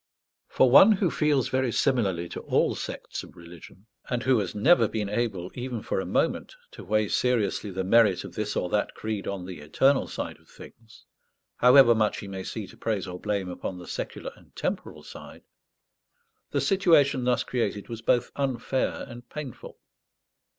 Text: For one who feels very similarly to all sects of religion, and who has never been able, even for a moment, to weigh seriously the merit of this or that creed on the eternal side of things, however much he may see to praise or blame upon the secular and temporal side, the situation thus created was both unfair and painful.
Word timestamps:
For 0.47 0.67
one 0.67 0.93
who 0.93 1.11
feels 1.11 1.49
very 1.49 1.71
similarly 1.71 2.27
to 2.29 2.39
all 2.39 2.73
sects 2.73 3.21
of 3.21 3.35
religion, 3.35 3.85
and 4.09 4.23
who 4.23 4.39
has 4.39 4.55
never 4.55 4.87
been 4.87 5.09
able, 5.09 5.51
even 5.53 5.83
for 5.83 5.99
a 6.01 6.07
moment, 6.07 6.55
to 6.71 6.83
weigh 6.83 7.07
seriously 7.07 7.69
the 7.69 7.83
merit 7.83 8.23
of 8.23 8.33
this 8.33 8.55
or 8.55 8.67
that 8.69 8.95
creed 8.95 9.27
on 9.27 9.45
the 9.45 9.59
eternal 9.59 10.07
side 10.07 10.39
of 10.39 10.47
things, 10.49 11.05
however 11.57 11.93
much 11.93 12.17
he 12.17 12.27
may 12.27 12.43
see 12.43 12.65
to 12.65 12.77
praise 12.77 13.05
or 13.05 13.19
blame 13.19 13.47
upon 13.47 13.77
the 13.77 13.85
secular 13.85 14.31
and 14.35 14.55
temporal 14.55 15.03
side, 15.03 15.43
the 16.49 16.61
situation 16.61 17.23
thus 17.23 17.43
created 17.43 17.87
was 17.87 18.01
both 18.01 18.31
unfair 18.35 19.05
and 19.07 19.29
painful. 19.29 19.77